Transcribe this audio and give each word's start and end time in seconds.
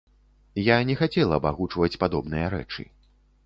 Я 0.67 0.77
не 0.91 0.95
хацела 1.03 1.39
б 1.45 1.49
агучваць 1.51 1.99
падобныя 2.05 2.51
рэчы. 2.59 2.83